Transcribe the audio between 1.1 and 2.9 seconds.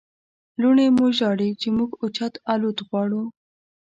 ژاړي چې موږ اوچت الوت